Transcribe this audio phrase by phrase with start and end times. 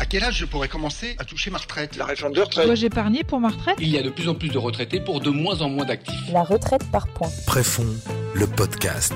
[0.00, 1.96] À quel âge je pourrais commencer à toucher ma retraite?
[1.96, 2.66] La réforme de retraite.
[2.66, 3.76] Dois-je épargner pour ma retraite?
[3.80, 6.14] Il y a de plus en plus de retraités pour de moins en moins d'actifs.
[6.32, 7.30] La retraite par points.
[7.46, 7.86] Préfond,
[8.34, 9.14] le podcast.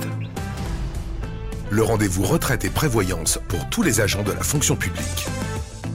[1.71, 5.27] Le rendez-vous retraite et prévoyance pour tous les agents de la fonction publique.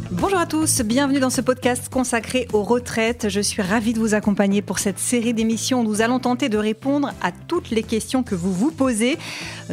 [0.09, 3.27] Bonjour à tous, bienvenue dans ce podcast consacré aux retraites.
[3.27, 7.09] Je suis ravie de vous accompagner pour cette série d'émissions nous allons tenter de répondre
[7.21, 9.17] à toutes les questions que vous vous posez.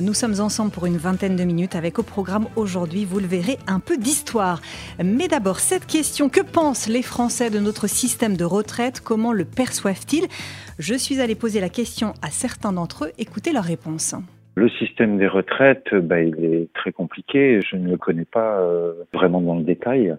[0.00, 3.58] Nous sommes ensemble pour une vingtaine de minutes avec au programme aujourd'hui, vous le verrez,
[3.68, 4.60] un peu d'histoire.
[5.02, 9.00] Mais d'abord, cette question, que pensent les Français de notre système de retraite?
[9.00, 10.26] Comment le perçoivent-ils?
[10.80, 13.12] Je suis allée poser la question à certains d'entre eux.
[13.18, 14.16] Écoutez leurs réponses.
[14.56, 17.60] Le système des retraites, bah, il est très compliqué.
[17.60, 20.14] Je ne le connais pas euh, vraiment dans le détail.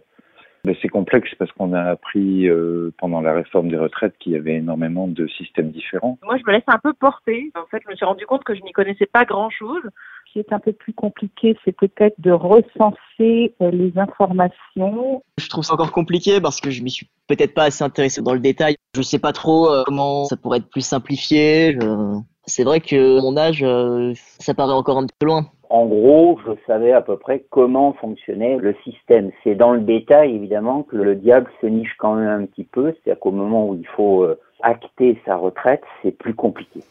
[0.81, 4.55] C'est complexe parce qu'on a appris euh, pendant la réforme des retraites qu'il y avait
[4.55, 6.17] énormément de systèmes différents.
[6.23, 7.51] Moi, je me laisse un peu porter.
[7.55, 9.81] En fait, je me suis rendu compte que je n'y connaissais pas grand-chose.
[10.27, 15.23] Ce qui est un peu plus compliqué, c'est peut-être de recenser euh, les informations.
[15.37, 18.33] Je trouve ça encore compliqué parce que je m'y suis peut-être pas assez intéressé dans
[18.33, 18.75] le détail.
[18.95, 21.77] Je sais pas trop comment ça pourrait être plus simplifié.
[21.79, 22.19] Je...
[22.47, 25.45] C'est vrai que mon âge, euh, ça paraît encore un peu loin.
[25.69, 29.31] En gros, je savais à peu près comment fonctionnait le système.
[29.43, 32.93] C'est dans le détail, évidemment, que le diable se niche quand même un petit peu.
[32.93, 36.81] C'est-à-dire qu'au moment où il faut euh, acter sa retraite, c'est plus compliqué.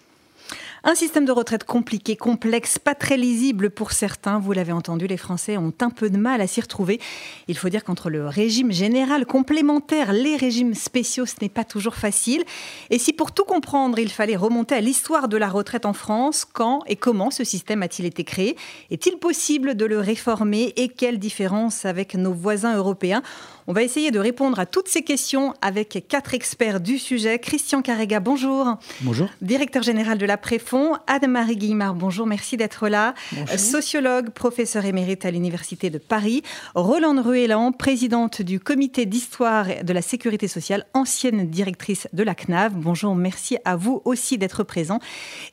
[0.87, 4.39] Un système de retraite compliqué, complexe, pas très lisible pour certains.
[4.39, 7.01] Vous l'avez entendu, les Français ont un peu de mal à s'y retrouver.
[7.49, 11.95] Il faut dire qu'entre le régime général complémentaire, les régimes spéciaux, ce n'est pas toujours
[11.95, 12.45] facile.
[12.91, 16.45] Et si pour tout comprendre, il fallait remonter à l'histoire de la retraite en France,
[16.45, 18.55] quand et comment ce système a-t-il été créé?
[18.91, 20.75] Est-il possible de le réformer?
[20.77, 23.23] Et quelle différence avec nos voisins européens?
[23.67, 27.39] On va essayer de répondre à toutes ces questions avec quatre experts du sujet.
[27.39, 28.77] Christian Carrega, bonjour.
[29.01, 29.31] Bonjour.
[29.41, 30.37] Directeur général de la
[30.75, 30.97] Préfond.
[31.07, 33.15] Anne-Marie Guillemard, bonjour, merci d'être là.
[33.33, 33.59] Bonjour.
[33.59, 36.43] Sociologue, professeur émérite à l'Université de Paris.
[36.75, 42.73] Rolande Ruellan, présidente du comité d'histoire de la sécurité sociale, ancienne directrice de la CNAV.
[42.75, 44.99] Bonjour, merci à vous aussi d'être présent.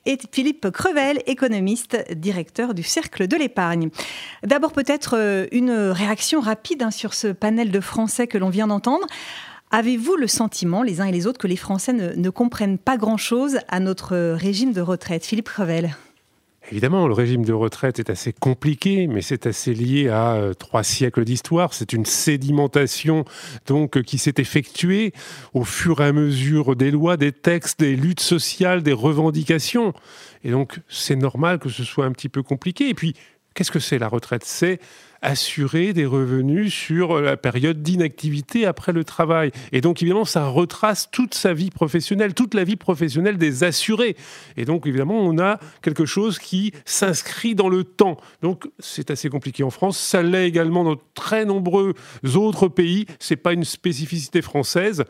[0.07, 3.89] Et Philippe Crevel, économiste, directeur du Cercle de l'épargne.
[4.43, 8.67] D'abord peut-être euh, une réaction rapide hein, sur ce panel de Français que l'on vient
[8.67, 9.05] d'entendre.
[9.73, 12.97] Avez-vous le sentiment, les uns et les autres, que les Français ne, ne comprennent pas
[12.97, 15.25] grand-chose à notre régime de retraite?
[15.25, 15.95] Philippe Crevel
[16.69, 20.83] Évidemment, le régime de retraite est assez compliqué, mais c'est assez lié à euh, trois
[20.83, 21.73] siècles d'histoire.
[21.73, 23.25] C'est une sédimentation
[23.65, 25.11] donc qui s'est effectuée
[25.53, 29.93] au fur et à mesure des lois, des textes, des luttes sociales, des revendications.
[30.43, 32.89] Et donc, c'est normal que ce soit un petit peu compliqué.
[32.89, 33.15] Et puis,
[33.53, 34.43] qu'est-ce que c'est la retraite?
[34.45, 34.79] C'est
[35.21, 39.51] assurer des revenus sur la période d'inactivité après le travail.
[39.71, 44.15] Et donc, évidemment, ça retrace toute sa vie professionnelle, toute la vie professionnelle des assurés.
[44.57, 48.17] Et donc, évidemment, on a quelque chose qui s'inscrit dans le temps.
[48.41, 49.99] Donc, c'est assez compliqué en France.
[49.99, 51.93] Ça l'est également dans très nombreux
[52.35, 53.05] autres pays.
[53.19, 55.03] C'est pas une spécificité française.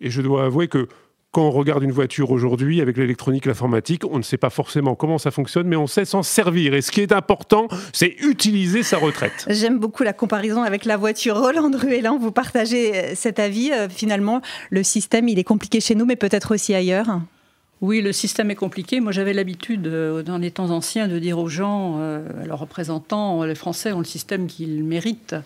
[0.00, 0.88] Et je dois avouer que
[1.34, 5.18] quand on regarde une voiture aujourd'hui avec l'électronique, l'informatique, on ne sait pas forcément comment
[5.18, 6.74] ça fonctionne, mais on sait s'en servir.
[6.74, 9.44] Et ce qui est important, c'est utiliser sa retraite.
[9.48, 11.36] J'aime beaucoup la comparaison avec la voiture.
[11.36, 13.72] Roland Ruellan, vous partagez euh, cet avis.
[13.72, 17.18] Euh, finalement, le système, il est compliqué chez nous, mais peut-être aussi ailleurs.
[17.84, 19.00] Oui, le système est compliqué.
[19.00, 23.44] Moi, j'avais l'habitude, euh, dans les temps anciens, de dire aux gens, à leurs représentants,
[23.44, 25.36] les Français ont le système qu'ils méritent,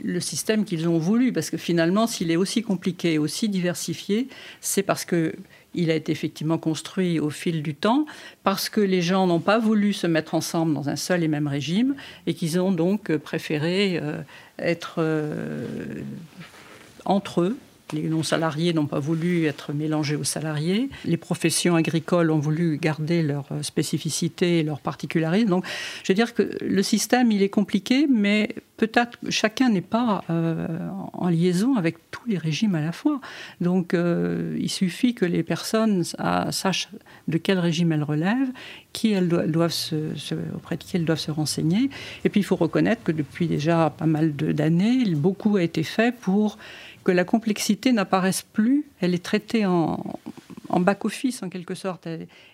[0.00, 1.32] le système qu'ils ont voulu.
[1.32, 4.28] Parce que finalement, s'il est aussi compliqué, aussi diversifié,
[4.60, 5.34] c'est parce que
[5.74, 8.06] il a été effectivement construit au fil du temps
[8.44, 11.48] parce que les gens n'ont pas voulu se mettre ensemble dans un seul et même
[11.48, 11.96] régime
[12.28, 14.00] et qu'ils ont donc préféré
[14.58, 15.66] être euh,
[17.04, 17.58] entre eux
[17.92, 20.90] les non-salariés n'ont pas voulu être mélangés aux salariés.
[21.04, 25.48] Les professions agricoles ont voulu garder leur spécificité et leur particularisme.
[25.48, 25.64] Donc,
[26.02, 30.66] je veux dire que le système, il est compliqué, mais peut-être chacun n'est pas euh,
[31.12, 33.20] en liaison avec tous les régimes à la fois.
[33.60, 36.88] Donc, euh, il suffit que les personnes sachent
[37.26, 38.52] de quel régime elles relèvent,
[38.92, 41.90] qui elles doivent se, auprès de qui elles doivent se renseigner.
[42.24, 46.14] Et puis, il faut reconnaître que depuis déjà pas mal d'années, beaucoup a été fait
[46.14, 46.58] pour
[47.08, 50.04] que la complexité n'apparaisse plus, elle est traitée en,
[50.68, 52.06] back-office en quelque sorte.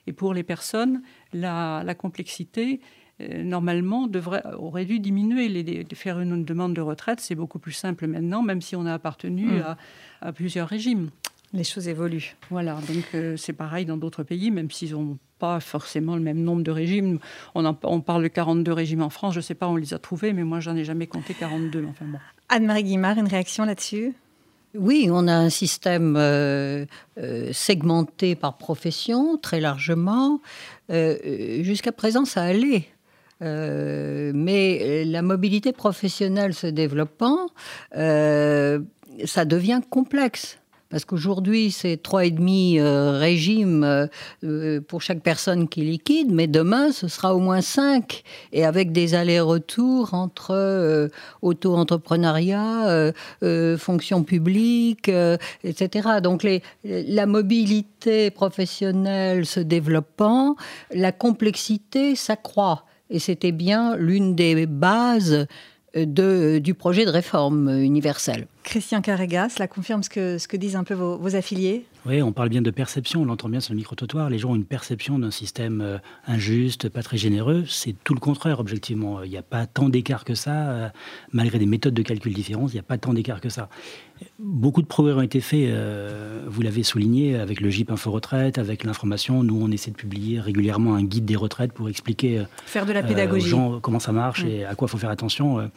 [0.06, 1.02] Et pour les personnes,
[1.32, 2.78] la, complexité,
[3.20, 5.48] euh, normalement, devrait, aurait dû diminuer.
[5.48, 8.94] Les, faire une demande de retraite, c'est beaucoup plus simple maintenant, même si on a
[8.94, 9.76] appartenu mm.
[10.20, 11.10] à, plusieurs régimes.
[11.52, 12.36] Les choses évoluent.
[12.48, 16.44] Voilà, donc euh, c'est pareil dans d'autres pays, même s'ils n'ont pas forcément le même
[16.44, 17.18] nombre de régimes.
[17.56, 19.98] On, on, parle de 42 régimes en France, je ne sais pas, on les a
[19.98, 21.86] trouvés, mais moi, j'en ai jamais compté 42.
[21.90, 22.18] Enfin bon.
[22.48, 24.14] Anne-Marie Guimard, une réaction là-dessus?
[24.74, 26.84] Oui, on a un système euh,
[27.18, 30.40] euh, segmenté par profession, très largement.
[30.90, 32.88] Euh, jusqu'à présent, ça allait.
[33.40, 37.48] mais la mobilité professionnelle se développant,
[37.92, 40.58] ça devient complexe.
[40.94, 44.06] Parce qu'aujourd'hui, c'est trois et demi euh, régimes euh,
[44.44, 48.92] euh, pour chaque personne qui liquide, mais demain, ce sera au moins cinq, et avec
[48.92, 51.10] des allers-retours entre
[51.42, 53.12] auto-entrepreneuriat,
[53.76, 55.10] fonction publique,
[55.64, 56.20] etc.
[56.22, 56.46] Donc
[56.84, 60.54] la mobilité professionnelle se développant,
[60.92, 62.84] la complexité s'accroît.
[63.10, 65.48] Et c'était bien l'une des bases
[65.96, 68.46] du projet de réforme universelle.
[68.64, 72.32] Christian Carregas, cela confirme ce que, ce que disent un peu vos, affiliés Oui, on
[72.32, 74.28] parle bien de perception, on l'entend bien sur le micro-trottoir.
[74.28, 75.96] Les gens ont une perception d'un système euh,
[76.26, 77.64] injuste, pas très généreux.
[77.66, 79.22] C'est tout le contraire, objectivement.
[79.22, 80.88] Il n'y a pas tant d'écart que ça, euh,
[81.32, 83.70] malgré des méthodes de calcul différentes, il n'y a pas tant d'écart que ça.
[84.38, 88.58] Beaucoup de progrès ont été faits, euh, vous l'avez souligné, avec le GIP Info Retraite,
[88.58, 89.42] avec l'information.
[89.42, 93.02] Nous, on essaie de publier régulièrement un guide des retraites pour expliquer Faire de la
[93.02, 93.46] pédagogie.
[93.46, 95.70] aux gens comment ça marche et à quoi il faut faire attention.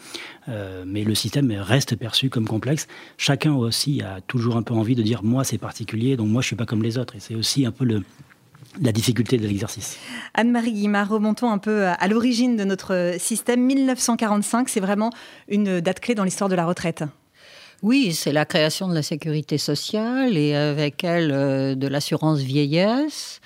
[0.86, 2.88] mais le système reste perçu comme complexe
[3.18, 6.48] chacun aussi a toujours un peu envie de dire moi c'est particulier, donc moi je
[6.48, 7.16] suis pas comme les autres.
[7.16, 8.04] Et c'est aussi un peu le,
[8.82, 9.98] la difficulté de l'exercice.
[10.34, 13.62] Anne-Marie Guimard, remontons un peu à l'origine de notre système.
[13.62, 15.12] 1945, c'est vraiment
[15.48, 17.04] une date clé dans l'histoire de la retraite.
[17.84, 23.40] Oui, c'est la création de la sécurité sociale et avec elle euh, de l'assurance vieillesse.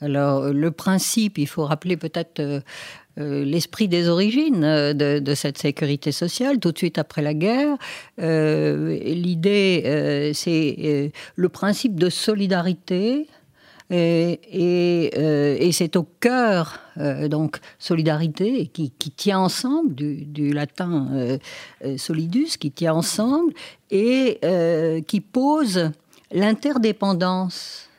[0.00, 2.62] Alors, le principe, il faut rappeler peut-être
[3.18, 7.76] euh, l'esprit des origines euh, de, cette sécurité sociale, tout de suite après la guerre.
[8.20, 13.28] Euh, l'idée, c'est le principe de solidarité.
[13.90, 16.80] Et, c'est au cœur,
[17.28, 21.38] donc, solidarité, qui, tient ensemble, du latin
[21.98, 23.52] solidus, qui tient ensemble,
[23.90, 24.40] et
[25.06, 25.90] qui pose
[26.30, 27.90] l'interdépendance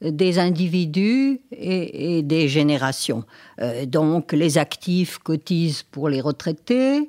[0.00, 3.24] des individus et, des générations.
[3.60, 7.08] Euh, donc les actifs cotisent pour les retraités,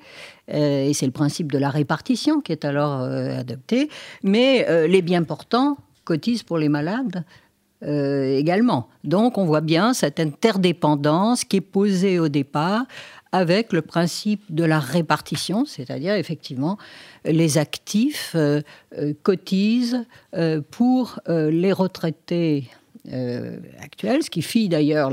[0.54, 3.90] euh, et c'est le principe de la répartition qui est alors euh, adopté,
[4.24, 7.24] mais les bien portants cotisent pour les malades.
[7.84, 8.90] également.
[9.04, 12.86] Donc on voit bien cette interdépendance qui est posée au départ
[13.32, 16.78] avec le principe de la répartition, c'est-à-dire effectivement
[17.26, 18.36] les actifs
[19.24, 20.06] cotisent
[20.70, 22.70] pour les retraités
[23.12, 25.12] euh, actuelle, ce qui fit d'ailleurs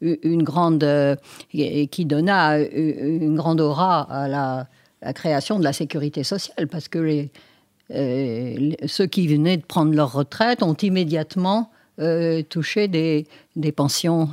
[0.00, 1.16] une grande, euh,
[1.50, 4.68] qui donna une grande aura à la,
[5.12, 7.30] création de la sécurité sociale, parce que les,
[7.92, 11.70] euh, ceux qui venaient de prendre leur retraite ont immédiatement
[12.50, 13.26] touché des,
[13.56, 14.28] des pensions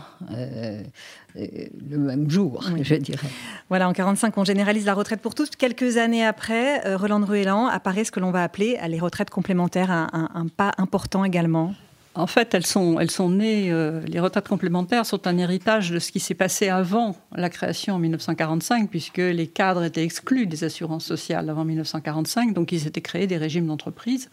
[1.35, 3.27] le même jour, je dirais.
[3.69, 5.49] Voilà, en 45, on généralise la retraite pour tous.
[5.57, 10.47] Quelques années après, Roland Ruellan apparaît ce que l'on va appeler les retraites complémentaires, un
[10.55, 11.73] pas important également.
[12.15, 12.99] En fait, elles sont,
[13.29, 17.49] nées, euh, les retraites complémentaires sont un héritage de ce qui s'est passé avant la
[17.49, 22.85] création en 1945, puisque les cadres étaient exclus des assurances sociales avant 1945, donc ils
[22.85, 24.29] étaient créés des régimes d'entreprise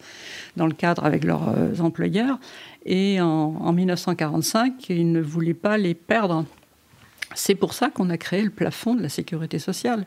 [0.57, 2.39] dans le cadre avec leurs euh, employeurs.
[2.85, 6.45] Et en, 1945, ils ne voulaient pas les perdre.
[7.33, 10.05] C'est pour ça qu'on a créé le plafond de la sécurité sociale,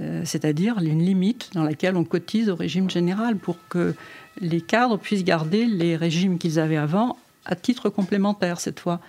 [0.00, 3.94] euh, c'est-à-dire une limite dans laquelle on cotise au régime général pour que
[4.40, 9.00] les cadres puissent garder les régimes qu'ils avaient avant à titre complémentaire cette fois.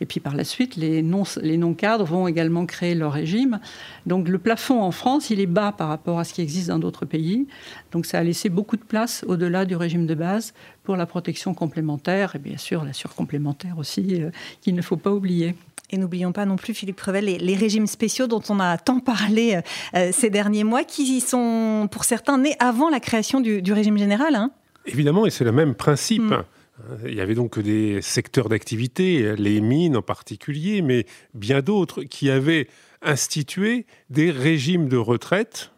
[0.00, 3.60] Et puis par la suite, les non-cadres vont également créer leur régime.
[4.06, 6.78] Donc le plafond en France, il est bas par rapport à ce qui existe dans
[6.78, 7.46] d'autres pays.
[7.92, 11.52] Donc ça a laissé beaucoup de place au-delà du régime de base pour la protection
[11.52, 14.30] complémentaire et bien sûr la surcomplémentaire aussi, euh,
[14.62, 15.54] qu'il ne faut pas oublier.
[15.92, 19.56] Et n'oublions pas non plus, Philippe Crevel, les, régimes spéciaux dont on a tant parlé
[19.56, 19.60] euh,
[19.96, 24.36] euh, ces derniers mois, qui sont pour certains nés avant la création du, régime général.
[24.36, 24.52] Hein.
[24.86, 26.22] Évidemment, et c'est le même principe.
[26.22, 26.44] Mm.
[27.06, 32.30] Il y avait donc des secteurs d'activité, les mines en particulier, mais bien d'autres, qui
[32.30, 32.68] avaient
[33.02, 35.72] institué des régimes de retraite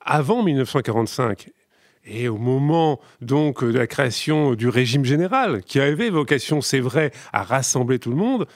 [0.00, 1.50] avant 1945.
[2.06, 7.12] Et au moment donc de la création du régime général, qui avait vocation, c'est vrai,
[7.32, 8.46] à rassembler tout le monde,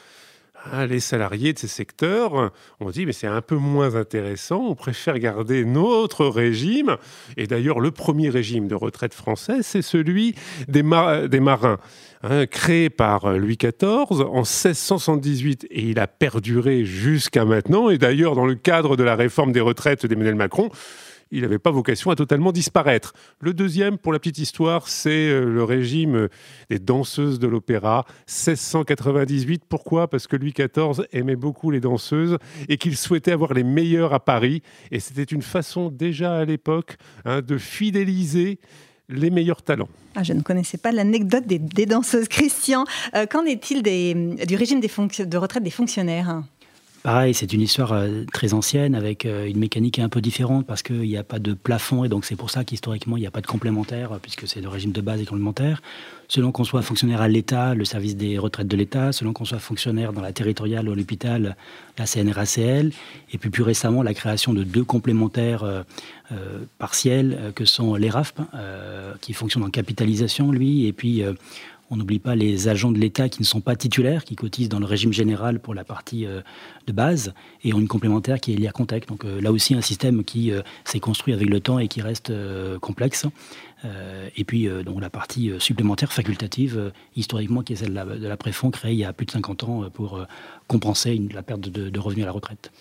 [0.72, 4.74] ah, les salariés de ces secteurs ont dit mais c'est un peu moins intéressant, on
[4.74, 6.96] préfère garder notre régime.
[7.36, 10.34] Et d'ailleurs, le premier régime de retraite français, c'est celui
[10.68, 11.78] des, marins.
[12.24, 17.90] Hein, créé par Louis XIV en 1678 et il a perduré jusqu'à maintenant.
[17.90, 20.70] Et d'ailleurs, dans le cadre de la réforme des retraites d'Emmanuel Macron,
[21.30, 23.12] il n'avait pas vocation à totalement disparaître.
[23.40, 26.28] Le deuxième, pour la petite histoire, c'est euh, le régime
[26.70, 29.64] des danseuses de l'opéra, 1698.
[29.68, 30.08] Pourquoi?
[30.08, 34.20] Parce que Louis XIV aimait beaucoup les danseuses et qu'il souhaitait avoir les meilleures à
[34.20, 34.62] Paris.
[34.90, 38.58] Et c'était une façon déjà à l'époque hein, de fidéliser
[39.08, 39.88] les meilleurs talents.
[40.14, 42.28] Ah, je ne connaissais pas l'anecdote des, danseuses.
[42.28, 46.42] Christian, euh, qu'en est-il du régime de retraite des fonctionnaires?
[47.08, 50.82] Pareil, c'est une histoire euh, très ancienne avec euh, une mécanique un peu différente parce
[50.82, 53.30] qu'il n'y a pas de plafond et donc c'est pour ça qu'historiquement il n'y a
[53.30, 55.80] pas de complémentaire euh, puisque c'est le régime de base et complémentaire.
[56.28, 59.58] Selon qu'on soit fonctionnaire à l'État, le service des retraites de l'État, selon qu'on soit
[59.58, 61.56] fonctionnaire dans la territoriale ou l'hôpital,
[61.96, 62.92] la CNRACL,
[63.32, 65.64] et puis plus récemment la création de deux complémentaires
[66.76, 68.42] partiels que sont l'ERAFP,
[69.22, 71.24] qui fonctionne en capitalisation lui, et puis
[71.90, 74.78] on n'oublie pas les agents de l'État qui ne sont pas titulaires, qui cotisent dans
[74.78, 76.40] le régime général pour la partie euh,
[76.86, 77.32] de base,
[77.64, 79.08] et ont une complémentaire qui est liée à Contec.
[79.08, 82.02] Donc euh, là aussi, un système qui euh, s'est construit avec le temps et qui
[82.02, 82.32] reste
[82.80, 83.26] complexe.
[84.36, 88.92] et puis donc la partie supplémentaire facultative, historiquement, qui est celle de la, préfond, créée
[88.92, 90.26] il y a plus de 50 ans pour
[90.66, 92.72] compenser la perte de revenus à la retraite.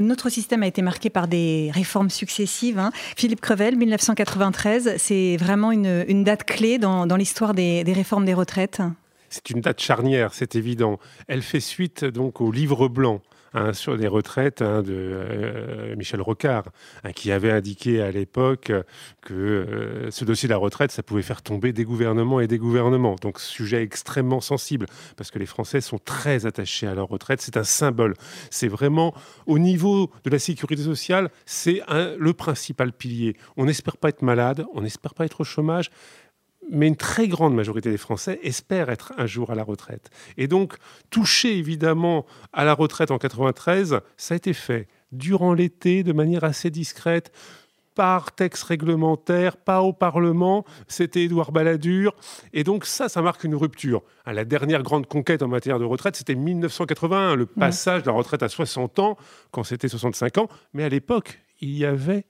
[0.00, 2.78] Notre système a été marqué par des réformes successives.
[2.78, 2.90] Hein.
[3.16, 8.82] Philippe Crevel, 1993, c'est vraiment une, date clé dans, l'histoire des, des réformes des retraites.
[9.30, 10.98] C'est une date charnière, c'est évident.
[11.26, 13.20] Elle fait suite donc au livre blanc
[13.56, 16.64] Hein, sur des retraites hein, de euh, Michel Rocard,
[17.04, 18.72] hein, qui avait indiqué à l'époque
[19.20, 22.58] que euh, ce dossier de la retraite, ça pouvait faire tomber des gouvernements et des
[22.58, 23.14] gouvernements.
[23.22, 27.42] Donc, sujet extrêmement sensible, parce que les Français sont très attachés à leur retraite.
[27.42, 28.14] C'est un symbole.
[28.50, 29.14] C'est vraiment,
[29.46, 31.80] au niveau de la sécurité sociale, c'est
[32.18, 33.36] le principal pilier.
[33.56, 35.90] On n'espère pas être malade, on n'espère pas être au chômage
[36.70, 40.10] mais une très grande majorité des Français espèrent être un jour à la retraite.
[40.36, 40.74] Et donc,
[41.10, 46.44] toucher évidemment à la retraite en 93, ça a été fait durant l'été de manière
[46.44, 47.32] assez discrète
[47.94, 50.64] par texte réglementaire, pas au Parlement.
[50.88, 52.14] C'était Édouard Balladur.
[52.52, 54.02] Et donc ça, ça marque une rupture.
[54.26, 58.42] La dernière grande conquête en matière de retraite, c'était 1981, le passage de la retraite
[58.42, 59.16] à 60 ans,
[59.52, 60.48] quand c'était 65 ans.
[60.72, 62.24] Mais à l'époque, il y avait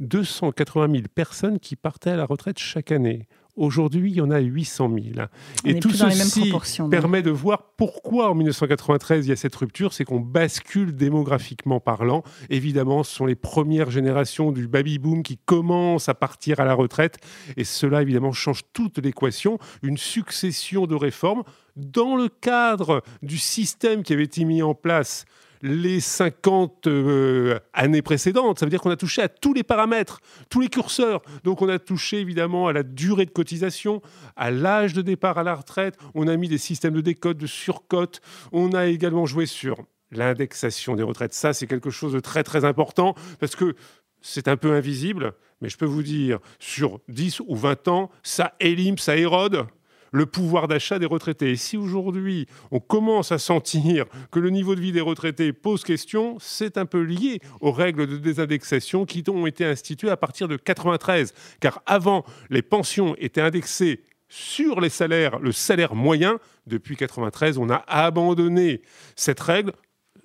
[0.00, 3.28] 280 000 personnes qui partaient à la retraite chaque année.
[3.56, 5.26] Aujourd'hui, il y en a 800 000.
[5.64, 6.52] et tout ceci
[6.90, 11.78] permet de voir pourquoi en 1993 il y a cette rupture, c'est qu'on bascule démographiquement
[11.78, 12.24] parlant.
[12.50, 17.18] Évidemment, ce sont les premières générations du baby-boom qui commencent à partir à la retraite.
[17.56, 19.58] Et cela, évidemment, change toute l'équation.
[19.82, 21.44] Une succession de réformes
[21.76, 25.26] dans le cadre du système qui avait été mis en place
[25.62, 28.58] les 50 euh, années précédentes.
[28.58, 30.20] Ça veut dire qu'on a touché à tous les paramètres,
[30.50, 31.22] tous les curseurs.
[31.42, 34.02] Donc on a touché évidemment à la durée de cotisation,
[34.36, 35.96] à l'âge de départ à la retraite.
[36.14, 38.20] On a mis des systèmes de décote, de surcote.
[38.52, 39.78] On a également joué sur
[40.10, 41.34] l'indexation des retraites.
[41.34, 43.74] Ça, c'est quelque chose de très très important parce que
[44.20, 48.54] c'est un peu invisible, mais je peux vous dire, sur 10 ou 20 ans, ça
[48.58, 49.66] élime, ça érode
[50.14, 51.50] le pouvoir d'achat des retraités.
[51.50, 55.82] Et si aujourd'hui on commence à sentir que le niveau de vie des retraités pose
[55.82, 60.46] question, c'est un peu lié aux règles de désindexation qui ont été instituées à partir
[60.46, 61.34] de 93.
[61.58, 66.38] Car avant, les pensions étaient indexées sur les salaires, le salaire moyen.
[66.68, 68.82] Depuis 93, on a abandonné
[69.16, 69.72] cette règle.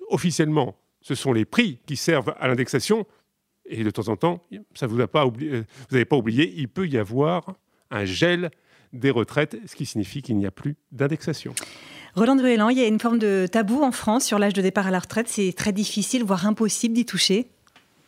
[0.08, 3.06] Officiellement, ce sont les prix qui servent à l'indexation.
[3.66, 7.56] Et de temps en temps, ça vous n'avez pas oublié, il peut y avoir
[7.90, 8.50] un gel
[8.92, 11.54] des retraites, ce qui signifie qu'il n'y a plus d'indexation.
[12.14, 14.86] Roland Druellan, il y a une forme de tabou en France sur l'âge de départ
[14.86, 15.28] à la retraite.
[15.28, 17.48] C'est très difficile, voire impossible d'y toucher.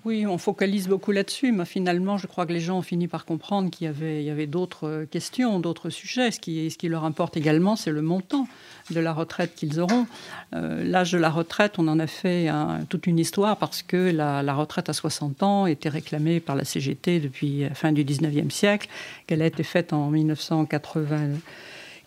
[0.05, 3.25] Oui, on focalise beaucoup là-dessus, mais finalement, je crois que les gens ont fini par
[3.25, 6.33] comprendre qu'il y avait, d'autres euh, questions, d'autres sujets.
[6.33, 8.49] Ce qui, leur importe également, c'est le montant
[8.91, 10.09] de la retraite qu'ils auront.
[10.55, 12.49] Euh, l'âge de la retraite, on en a fait
[12.89, 17.21] toute une histoire parce que la, retraite à 60 ans était réclamée par la CGT
[17.21, 18.89] depuis la fin du 19e siècle,
[19.29, 21.37] qu'elle a été faite en 1980.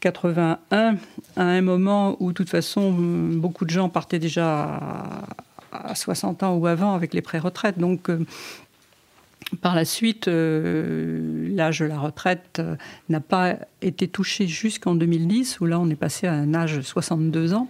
[0.01, 0.97] 81,
[1.37, 4.79] à un moment où, de toute façon, beaucoup de gens partaient déjà
[5.83, 7.79] à 60 ans ou avant avec les pré-retraites.
[7.79, 8.25] Donc, euh,
[9.61, 12.75] par la suite, euh, l'âge de la retraite euh,
[13.09, 16.81] n'a pas été touché jusqu'en 2010, où là, on est passé à un âge de
[16.81, 17.67] 62 ans.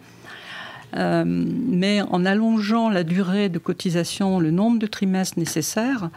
[0.96, 6.10] mais en allongeant la durée de cotisation, le nombre de trimestres nécessaires,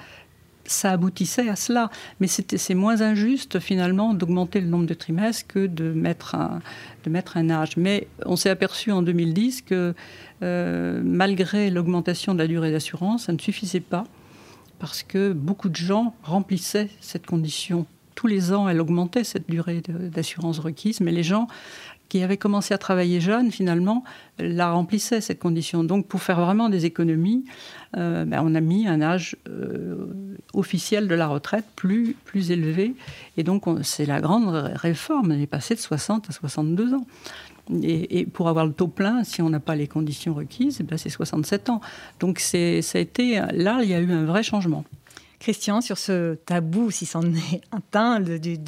[0.68, 1.90] ça aboutissait à cela.
[2.20, 6.60] Mais c'est moins injuste finalement d'augmenter le nombre de trimestres que de mettre un,
[7.04, 7.76] de mettre un âge.
[7.76, 9.94] Mais on s'est aperçu en 2010 que
[10.42, 14.04] euh, malgré l'augmentation de la durée d'assurance, ça ne suffisait pas
[14.78, 17.86] parce que beaucoup de gens remplissaient cette condition.
[18.14, 21.48] Tous les ans, elle augmentait cette durée d'assurance requise, mais les gens
[22.08, 24.04] qui avaient commencé à travailler jeunes, finalement,
[24.38, 25.84] la remplissaient, cette condition.
[25.84, 27.44] Donc, pour faire vraiment des économies,
[27.96, 32.94] euh, ben, on a mis un âge euh, officiel de la retraite plus, plus élevé.
[33.36, 35.32] Et donc, c'est la grande réforme.
[35.32, 37.06] On est passé de 60 à 62 ans.
[37.82, 41.10] Et, pour avoir le taux plein, si on n'a pas les conditions requises, ben c'est
[41.10, 41.82] 67 ans.
[42.18, 44.84] Donc ça a été, là, il y a eu un vrai changement.
[45.38, 48.58] Christian, sur ce tabou, si c'en est un teint, du,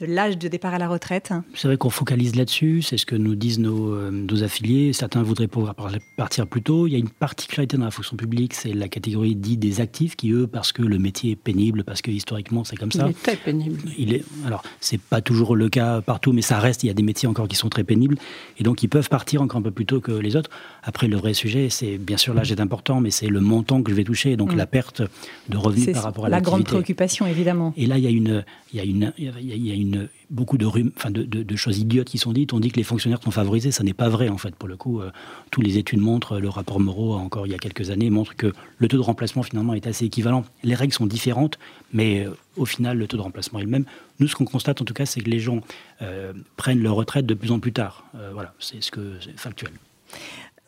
[0.00, 3.16] de l'âge de départ à la retraite C'est vrai qu'on focalise là-dessus, c'est ce que
[3.16, 4.92] nous disent nos, euh, nos, affiliés.
[4.92, 5.74] Certains voudraient pouvoir
[6.16, 6.86] partir plus tôt.
[6.86, 10.16] Il y a une particularité dans la fonction publique, c'est la catégorie dite des actifs
[10.16, 13.06] qui, eux, parce que le métier est pénible, parce que historiquement c'est comme ça.
[13.06, 13.78] Il est très pénible.
[13.98, 16.94] Il est, alors, c'est pas toujours le cas partout, mais ça reste, il y a
[16.94, 18.16] des métiers encore qui sont très pénibles,
[18.58, 20.50] et donc ils peuvent partir encore un peu plus tôt que les autres.
[20.82, 23.90] Après, le vrai sujet, c'est bien sûr l'âge est important, mais c'est le montant que
[23.90, 24.56] je vais toucher, donc mm.
[24.56, 25.02] la perte
[25.48, 27.74] de revenus par rapport à la grande préoccupation, évidemment.
[27.76, 29.89] Et là, il y a une, il y a une, il y a une
[30.30, 32.52] beaucoup de, choses idiotes qui sont dites.
[32.52, 33.70] On dit que les fonctionnaires sont favorisés.
[33.70, 34.54] Ça n'est pas vrai, en fait.
[34.54, 35.10] Pour le coup, euh,
[35.50, 38.52] tous les études montrent, le rapport Moreau, encore il y a quelques années, montre que
[38.78, 40.44] le taux de remplacement, finalement, est assez équivalent.
[40.62, 41.58] Les règles sont différentes,
[41.92, 43.84] mais euh, au final, le taux de remplacement est le même.
[44.18, 45.60] Nous, ce qu'on constate, en tout cas, c'est que les gens
[46.02, 48.04] euh, prennent leur retraite de plus en plus tard.
[48.32, 49.72] voilà, c'est ce que c'est factuel.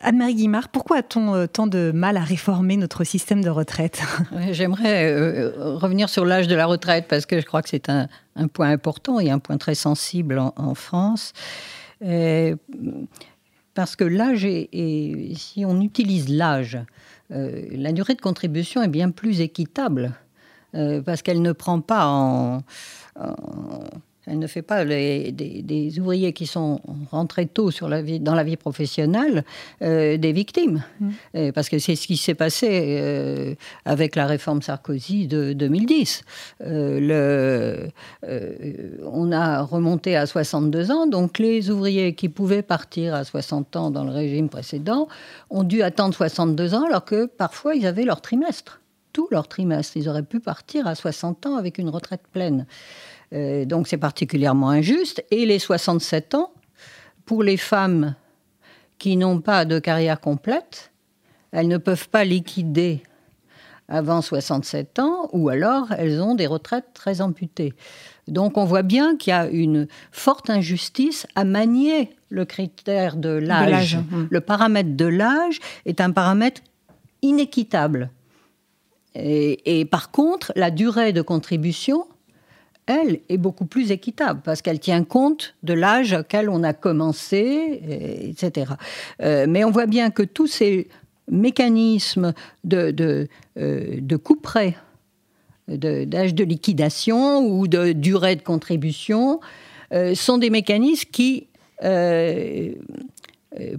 [0.03, 4.01] Anne-Marie Guimard, pourquoi a-t-on euh, tant de mal à réformer notre système de retraite?
[4.51, 8.07] J'aimerais euh, revenir sur l'âge de la retraite parce que je crois que c'est un,
[8.51, 11.31] point important et un point très sensible en, France.
[12.03, 12.55] Euh,
[13.73, 16.77] parce que l'âge, si on utilise l'âge,
[17.29, 20.13] la durée de contribution est bien plus équitable
[21.05, 22.61] parce qu'elle ne prend pas en
[24.25, 26.79] elle ne fait pas des, ouvriers qui sont
[27.11, 29.43] rentrés tôt sur la vie, dans la vie professionnelle
[29.81, 30.83] euh, des victimes.
[30.99, 31.09] Mm.
[31.35, 36.23] Euh, parce que c'est ce qui s'est passé euh, avec la réforme Sarkozy de 2010.
[36.61, 37.89] Le,
[39.11, 43.91] on a remonté à 62 ans, donc les ouvriers qui pouvaient partir à 60 ans
[43.91, 45.07] dans le régime précédent
[45.49, 48.79] ont dû attendre 62 ans alors que parfois ils avaient leur trimestre.
[49.11, 49.95] Tout leur trimestre.
[49.97, 52.65] Ils auraient pu partir à 60 ans avec une retraite pleine.
[53.33, 55.23] Euh, donc c'est particulièrement injuste.
[55.31, 56.51] Et les 67 ans,
[57.25, 58.15] pour les femmes
[58.99, 60.91] qui n'ont pas de carrière complète,
[61.51, 63.03] elles ne peuvent pas liquider
[63.89, 67.73] avant 67 ans, ou alors elles ont des retraites très amputées.
[68.27, 73.29] Donc on voit bien qu'il y a une forte injustice à manier le critère de
[73.29, 73.99] l'âge.
[74.29, 76.61] Le paramètre de l'âge est un paramètre
[77.21, 78.09] inéquitable.
[79.15, 82.07] et, par contre, la durée de contribution
[82.85, 87.81] elle, est beaucoup plus équitable parce qu'elle tient compte de l'âge auquel on a commencé,
[88.21, 88.73] etc.
[89.21, 90.87] Euh, mais on voit bien que tous ces
[91.31, 93.27] mécanismes de, de,
[93.57, 94.75] euh, de couperet,
[95.67, 99.39] d'âge de, liquidation ou de durée de contribution,
[99.93, 101.47] euh, sont des mécanismes qui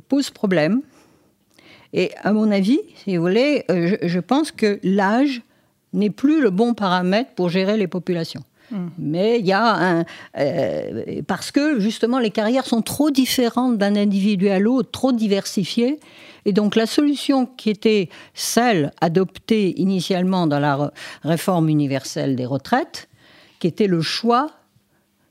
[0.08, 0.82] posent problème.
[1.94, 5.42] Et à mon avis, si vous voulez, je pense que l'âge
[5.94, 8.42] n'est plus le bon paramètre pour gérer les populations.
[8.70, 8.86] Mm.
[8.98, 10.04] Mais il y a un.
[10.38, 16.00] Euh, parce que justement, les carrières sont trop différentes d'un individu à l'autre, trop diversifiées.
[16.44, 23.08] Et donc, la solution qui était celle adoptée initialement dans la réforme universelle des retraites,
[23.60, 24.50] qui était le choix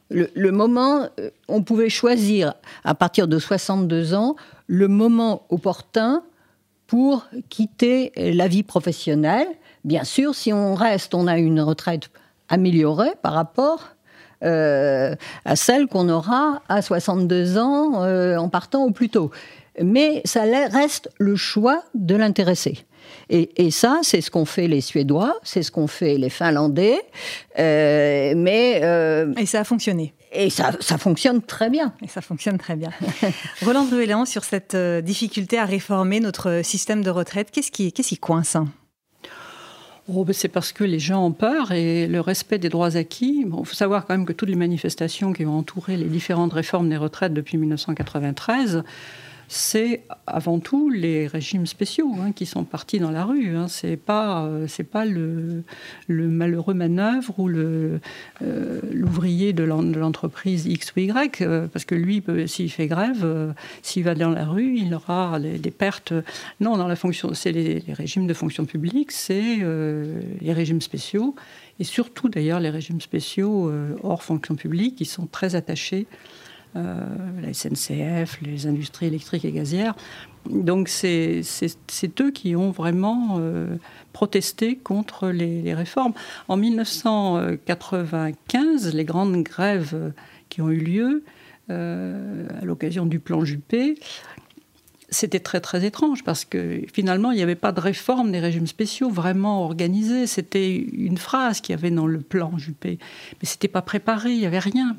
[0.10, 4.36] le, le, moment, euh, on pouvait choisir à partir de 62 ans
[4.67, 6.24] le moment opportun
[6.86, 9.48] pour quitter la vie professionnelle.
[9.84, 12.12] Bien sûr, si on reste, on a une retraite
[12.54, 13.89] améliorée par rapport
[14.44, 19.32] euh, à celle qu'on aura à 62 ans euh, en partant au plus tôt.
[19.82, 22.86] Mais ça reste le choix de l'intéressé.
[23.30, 27.02] Et, ça, c'est ce qu'ont fait les Suédois, c'est ce qu'ont fait les Finlandais.
[27.58, 28.78] Euh, mais
[29.38, 30.13] et ça a fonctionné.
[30.32, 31.94] Et ça, ça, fonctionne très bien.
[32.04, 32.92] Et ça fonctionne très bien.
[33.66, 38.18] Roland Bruelan, sur cette difficulté à réformer notre système de retraite, qu'est-ce qui, qu'est-ce qui
[38.18, 38.58] coince
[40.10, 43.46] Oh, ben, c'est parce que les gens ont peur et le respect des droits acquis.
[43.46, 46.89] Il faut savoir quand même que toutes les manifestations qui ont entouré les différentes réformes
[46.89, 48.84] des retraites depuis 1993
[49.54, 53.56] c'est avant tout les régimes spéciaux hein, qui sont partis dans la rue.
[53.56, 53.68] Hein.
[53.68, 55.63] C'est pas euh, pas le,
[56.10, 58.00] malheureux manœuvre ou euh,
[58.92, 64.16] l'ouvrier de l'entreprise X ou Y euh, parce que lui s'il fait grève, s'il va
[64.16, 66.13] dans la rue, il aura des, pertes.
[66.60, 69.60] Non, dans la fonction, c'est les, régimes de fonction publique, c'est
[70.42, 71.36] les régimes spéciaux
[71.80, 76.08] et surtout d'ailleurs les régimes spéciaux hors fonction publique qui sont très attachés
[76.76, 79.96] la SNCF, les industries électriques et gazières.
[80.50, 81.42] Donc c'est
[82.20, 83.78] eux qui ont vraiment euh,
[84.12, 86.14] protesté contre les, réformes.
[86.48, 90.12] En 1995, les grandes grèves
[90.50, 91.24] qui ont eu lieu
[91.70, 93.96] euh, à l'occasion du plan Juppé,
[95.10, 98.68] c'était très très étrange parce que finalement il n'y avait pas de réforme des régimes
[98.68, 100.28] spéciaux vraiment organisée.
[100.28, 103.00] C'était une phrase qu'il y avait dans le plan Juppé,
[103.42, 104.98] mais c'était pas préparé, il n'y avait rien.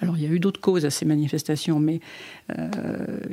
[0.00, 2.00] Alors il y a eu d'autres causes à ces manifestations, mais
[2.50, 2.68] euh,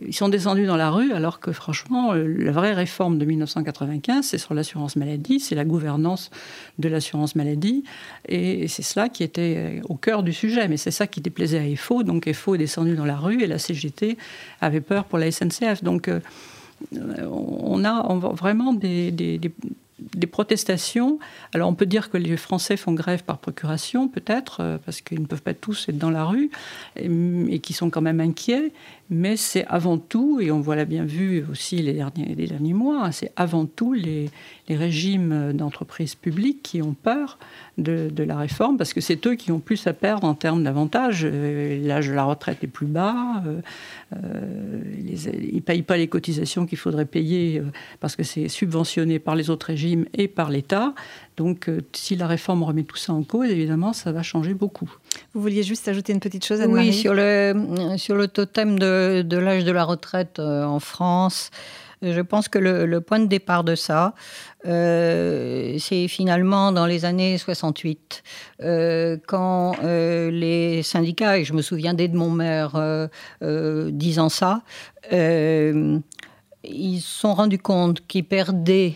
[0.05, 4.25] ils sont descendus dans la rue alors que franchement, euh, la vraie réforme de 1995,
[4.25, 6.29] c'est sur l'assurance maladie, c'est la gouvernance
[6.77, 7.83] de l'assurance maladie,
[8.27, 11.59] et c'est cela qui était euh, au cœur du sujet, mais c'est ça qui déplaisait
[11.59, 14.17] à EFO, donc EFO est descendu dans la rue et la CGT
[14.61, 15.83] avait peur pour la SNCF.
[15.83, 16.09] Donc
[16.91, 19.11] on a vraiment des
[20.27, 21.19] protestations.
[21.53, 25.21] Alors on peut dire que les Français font grève par procuration, peut-être, euh, parce qu'ils
[25.21, 26.49] ne peuvent pas tous être dans la rue,
[26.95, 28.71] et, qui sont quand même inquiets,
[29.13, 33.33] mais c'est avant tout, et on l'a bien vu aussi les derniers, mois, hein, c'est
[33.35, 34.29] avant tout les,
[34.69, 37.37] régimes d'entreprises publiques qui ont peur
[37.77, 40.63] de, de, la réforme, parce que c'est eux qui ont plus à perdre en termes
[40.63, 41.27] d'avantages.
[41.29, 43.59] Euh, l'âge de la retraite est plus bas, euh,
[44.15, 47.61] euh ils ne payent pas les cotisations qu'il faudrait payer
[47.99, 50.95] parce que c'est subventionné par les autres régimes et par l'État.
[51.35, 54.89] Donc si la réforme remet tout ça en cause, évidemment, ça va changer beaucoup.
[55.33, 59.23] Vous vouliez juste ajouter une petite chose, Anne-Marie Oui, sur le, sur le totem de,
[59.25, 61.51] de l'âge de la retraite en France.
[62.01, 64.15] Je pense que le, point de départ de ça,
[64.65, 68.23] euh, c'est finalement dans les années 68,
[68.63, 73.09] euh, quand euh, les syndicats, et je me souviens d'Edmond Maire
[73.91, 74.63] disant ça,
[75.11, 76.01] ils
[77.01, 78.95] se sont rendus compte qu'ils perdaient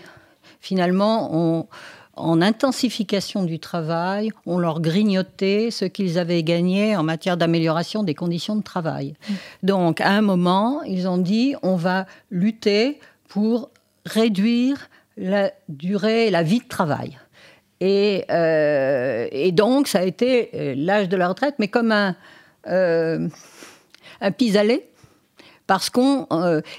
[0.60, 1.30] finalement...
[1.32, 1.67] On,
[2.15, 8.15] en intensification du travail, on leur grignotait ce qu'ils avaient gagné en matière d'amélioration des
[8.15, 9.15] conditions de travail.
[9.28, 9.34] Mm.
[9.63, 13.69] Donc, à un moment, ils ont dit on va lutter pour
[14.06, 17.17] réduire la durée, la vie de travail.
[17.82, 22.15] Et, euh, donc, ça a été euh, l'âge de la retraite, mais comme un,
[22.67, 23.28] euh,
[24.21, 24.88] un pis-aller.
[25.67, 26.28] Parce qu'on.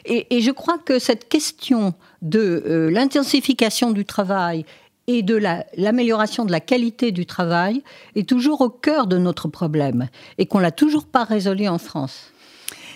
[0.04, 4.64] et, je crois que cette question de l'intensification du travail
[5.06, 5.40] et de
[5.76, 7.82] l'amélioration de la qualité du travail
[8.14, 12.32] est toujours au cœur de notre problème et qu'on l'a toujours pas résolu en France.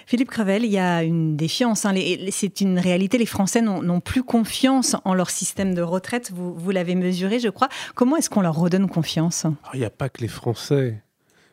[0.07, 1.87] Philippe Crevel, il y a une défiance.
[1.87, 1.95] Hein.
[2.31, 3.17] C'est une réalité.
[3.17, 6.33] Les Français n'ont plus confiance en leur système de retraite.
[6.35, 7.69] Vous, vous l'avez mesuré, je crois.
[7.95, 9.47] Comment est-ce qu'on leur redonne confiance?
[9.73, 11.01] Il n'y a pas que les Français.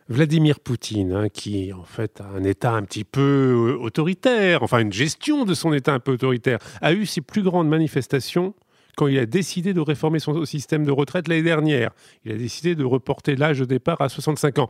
[0.10, 4.80] Vladimir Poutine, hein, qui en fait a un État un petit peu euh, autoritaire, enfin
[4.80, 8.54] une gestion de son État un peu autoritaire, a eu ses plus grandes manifestations
[8.97, 11.91] quand il a décidé de réformer son système de retraite l'année dernière.
[12.25, 14.69] Il a décidé de reporter l'âge de départ à 65 ans.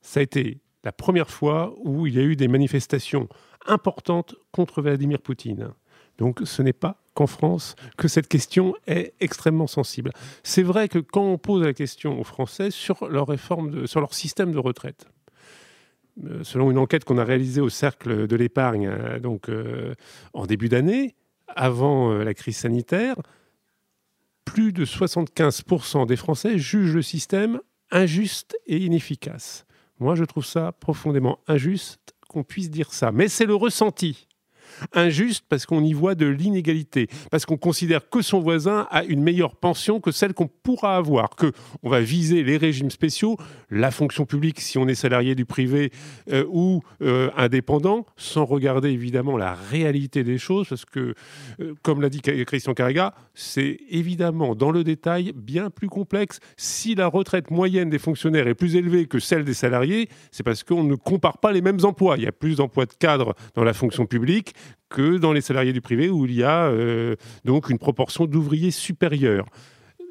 [0.00, 3.28] Ça a été la première fois où il y a eu des manifestations
[3.66, 5.70] importantes contre Vladimir Poutine.
[6.18, 10.12] Donc ce n'est pas qu'en France que cette question est extrêmement sensible.
[10.44, 14.14] C'est vrai que quand on pose la question aux Français sur leur réforme, sur leur
[14.14, 15.08] système de retraite,
[16.24, 19.94] euh, selon une enquête qu'on a réalisée au Cercle de l'épargne euh, euh,
[20.32, 21.16] en début d'année,
[21.48, 23.16] avant la crise sanitaire,
[24.44, 29.66] plus de 75% des Français jugent le système injuste et inefficace.
[30.00, 33.12] Moi, je trouve ça profondément injuste qu'on puisse dire ça.
[33.12, 34.28] Mais c'est le ressenti
[34.92, 39.22] injuste parce qu'on y voit de l'inégalité, parce qu'on considère que son voisin a une
[39.22, 43.36] meilleure pension que celle qu'on pourra avoir, que on va viser les régimes spéciaux,
[43.70, 45.90] la fonction publique si on est salarié du privé
[46.32, 51.14] euh, ou euh, indépendant, sans regarder évidemment la réalité des choses, parce que,
[51.60, 56.40] euh, comme l'a dit Christian Carrega, c'est évidemment dans le détail bien plus complexe.
[56.56, 60.62] Si la retraite moyenne des fonctionnaires est plus élevée que celle des salariés, c'est parce
[60.62, 62.16] qu'on ne compare pas les mêmes emplois.
[62.16, 64.54] Il y a plus d'emplois de cadres dans la fonction publique
[64.88, 68.70] que dans les salariés du privé où il y a euh, donc une proportion d'ouvriers
[68.70, 69.46] supérieure.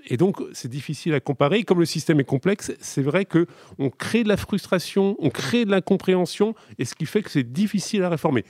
[0.08, 1.64] Et donc, c'est difficile à comparer.
[1.64, 3.46] Comme le système est complexe, c'est vrai que
[3.80, 7.54] on crée de la frustration, on crée de l'incompréhension, et ce qui fait que c'est
[7.54, 8.44] difficile à réformer.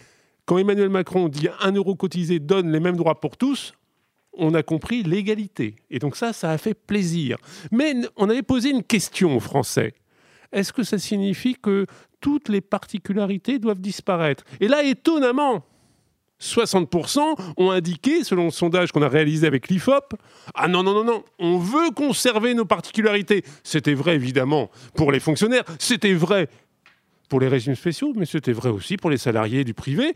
[0.45, 3.73] Quand Emmanuel Macron dit un euro cotisé donne les mêmes droits pour tous,
[4.33, 5.75] on a compris l'égalité.
[5.89, 7.37] Et donc ça, ça a fait plaisir.
[7.71, 9.93] Mais on avait posé une question aux Français.
[10.51, 11.85] Est-ce que ça signifie que
[12.19, 14.43] toutes les particularités doivent disparaître?
[14.59, 15.63] Et là, étonnamment,
[16.43, 20.13] 60% ont indiqué, selon le sondage qu'on a réalisé avec l'IFOP,
[20.53, 23.43] ah non, non, non, non, on veut conserver nos particularités.
[23.63, 26.49] C'était vrai, évidemment, pour les fonctionnaires, c'était vrai
[27.29, 30.13] pour les régimes spéciaux, mais c'était vrai aussi pour les salariés du privé.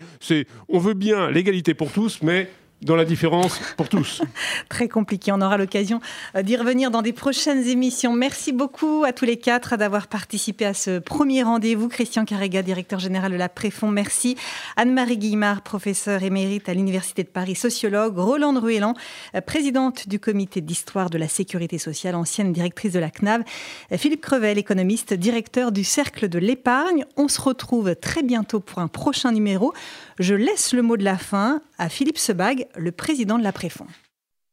[0.70, 2.50] On veut bien l'égalité pour tous, mais
[2.82, 4.22] dans la différence pour tous.
[4.70, 5.32] Très compliqué.
[5.32, 6.00] On aura l'occasion
[6.36, 8.14] euh, d'y revenir dans des prochaines émissions.
[8.14, 11.90] Merci beaucoup à tous les quatre d'avoir participé à ce premier rendez-vous.
[11.90, 14.38] Christian Carrega, directeur général de la Préfond, merci.
[14.76, 18.18] Anne-Marie Guillemard, professeure émérite à l'Université de Paris, sociologue.
[18.18, 18.94] Roland Ruellan,
[19.36, 23.44] euh, présidente du comité d'histoire de la sécurité sociale, ancienne directrice de la CNAV.
[23.92, 27.06] Euh, Philippe Crevel, économiste, directeur du Cercle de l'épargne.
[27.16, 29.74] On se retrouve très bientôt pour un prochain numéro.
[30.20, 33.86] Je laisse le mot de la fin à Philippe Sebag, le président de la Préfond.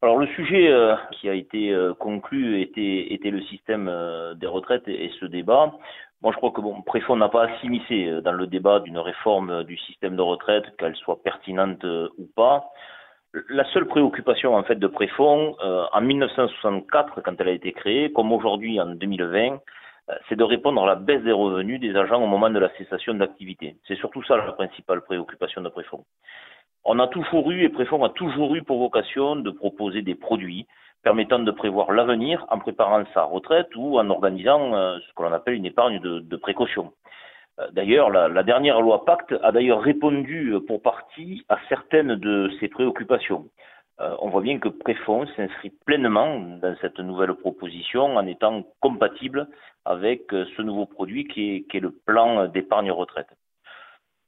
[0.02, 4.87] alors le sujet euh, qui a été euh, conclu était, le système euh, des retraites
[4.87, 5.72] et, ce débat.
[6.22, 9.64] Moi je crois que bon, Préfond n'a pas à s'immiscer dans le débat d'une réforme
[9.64, 12.64] du système de retraite, qu'elle soit pertinente ou pas.
[13.48, 18.32] La seule préoccupation en fait de Préfond, en 1964 quand elle a été créée, comme
[18.32, 19.58] aujourd'hui en 2020,
[20.28, 23.12] c'est de répondre à la baisse des revenus des agents au moment de la cessation
[23.14, 23.76] d'activité.
[23.87, 26.04] C'est surtout ça la principale préoccupation de Préfond.
[26.87, 30.66] On a toujours eu et Préfond a toujours eu pour vocation de proposer des produits
[31.05, 35.33] permettant de prévoir l'avenir en préparant sa retraite ou en organisant euh, ce que l'on
[35.33, 36.92] appelle une épargne de, précaution.
[37.61, 42.51] Euh, d'ailleurs, la, dernière loi Pacte a d'ailleurs répondu euh, pour partie à certaines de
[42.59, 43.47] ces préoccupations.
[43.99, 49.47] on voit bien que Préfond s'inscrit pleinement dans cette nouvelle proposition en étant compatible
[49.85, 53.33] avec ce nouveau produit qui est le plan d'épargne retraite.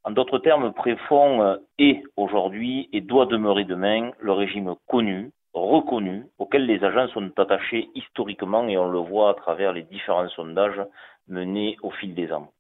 [0.07, 6.27] En d'autres termes, Préfond euh, est aujourd'hui et doit demeurer demain le régime connu, reconnu,
[6.38, 10.81] auquel les agents sont attachés historiquement et on le voit à travers les différents sondages
[11.27, 12.53] menés au fil des ans.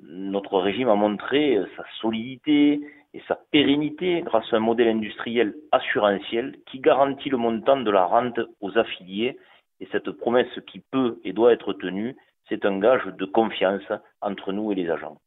[0.00, 2.80] Notre régime a montré euh, sa solidité
[3.14, 8.04] et sa pérennité grâce à un modèle industriel assurantiel qui garantit le montant de la
[8.04, 9.38] rente aux affiliés
[9.78, 12.16] et cette promesse qui peut et doit être tenue,
[12.48, 15.18] c'est un gage de confiance entre nous et les agents.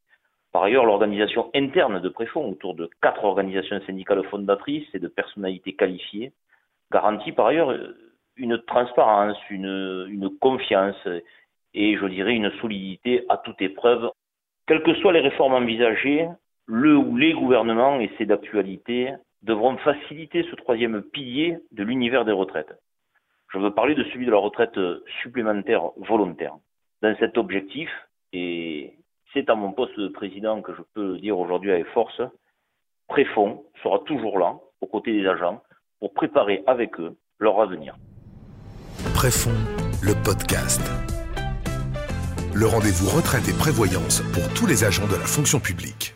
[0.53, 5.73] Par ailleurs, l'organisation interne de Préfond, autour de quatre organisations syndicales fondatrices et de personnalités
[5.73, 6.31] qualifiées,
[6.91, 7.75] garantit par ailleurs
[8.37, 11.07] une transparence, une, confiance
[11.73, 14.11] et, je dirais, une solidité à toute épreuve.
[14.67, 16.29] Quelles que soient les réformes envisagées,
[16.67, 19.11] le ou les gouvernements, et c'est d'actualité,
[19.41, 22.73] devront faciliter ce troisième pilier de l'univers des retraites.
[23.51, 24.79] Je veux parler de celui de la retraite
[25.23, 26.53] supplémentaire volontaire.
[27.01, 27.89] Dans cet objectif,
[28.33, 28.93] et
[29.33, 32.21] c'est à mon poste de président que je peux le dire aujourd'hui avec force,
[33.07, 35.61] Préfond sera toujours là, aux côtés des agents,
[35.99, 37.95] pour préparer avec eux leur avenir.
[39.13, 39.51] Préfond,
[40.01, 40.81] le podcast.
[42.53, 46.15] Le rendez-vous retraite et prévoyance pour tous les agents de la fonction publique.